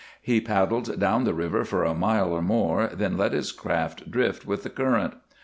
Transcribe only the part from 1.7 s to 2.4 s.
a mile